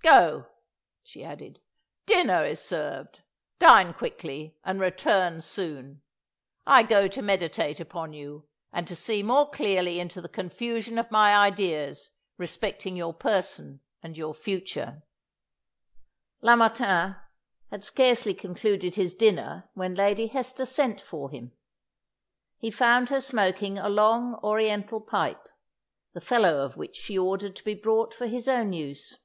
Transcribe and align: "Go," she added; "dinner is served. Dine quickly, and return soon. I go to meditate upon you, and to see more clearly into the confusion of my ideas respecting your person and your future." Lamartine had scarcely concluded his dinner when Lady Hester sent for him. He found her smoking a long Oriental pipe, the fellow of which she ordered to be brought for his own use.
"Go," 0.00 0.46
she 1.02 1.22
added; 1.22 1.60
"dinner 2.06 2.42
is 2.42 2.60
served. 2.62 3.20
Dine 3.58 3.92
quickly, 3.92 4.56
and 4.64 4.80
return 4.80 5.42
soon. 5.42 6.00
I 6.66 6.82
go 6.82 7.08
to 7.08 7.20
meditate 7.20 7.78
upon 7.78 8.14
you, 8.14 8.48
and 8.72 8.88
to 8.88 8.96
see 8.96 9.22
more 9.22 9.50
clearly 9.50 10.00
into 10.00 10.22
the 10.22 10.28
confusion 10.30 10.96
of 10.98 11.10
my 11.10 11.36
ideas 11.36 12.08
respecting 12.38 12.96
your 12.96 13.12
person 13.12 13.80
and 14.02 14.16
your 14.16 14.32
future." 14.32 15.02
Lamartine 16.40 17.16
had 17.70 17.84
scarcely 17.84 18.32
concluded 18.32 18.94
his 18.94 19.12
dinner 19.12 19.68
when 19.74 19.94
Lady 19.94 20.28
Hester 20.28 20.64
sent 20.64 21.02
for 21.02 21.28
him. 21.28 21.52
He 22.56 22.70
found 22.70 23.10
her 23.10 23.20
smoking 23.20 23.76
a 23.76 23.90
long 23.90 24.36
Oriental 24.36 25.02
pipe, 25.02 25.48
the 26.14 26.22
fellow 26.22 26.64
of 26.64 26.78
which 26.78 26.96
she 26.96 27.18
ordered 27.18 27.54
to 27.56 27.64
be 27.64 27.74
brought 27.74 28.14
for 28.14 28.26
his 28.26 28.48
own 28.48 28.72
use. 28.72 29.18